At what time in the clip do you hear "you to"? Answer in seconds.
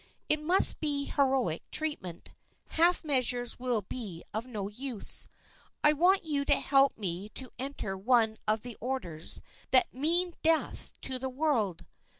6.23-6.55